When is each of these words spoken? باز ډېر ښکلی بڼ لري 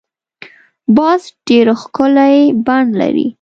باز 0.95 1.21
ډېر 1.47 1.67
ښکلی 1.81 2.37
بڼ 2.65 2.83
لري 2.99 3.27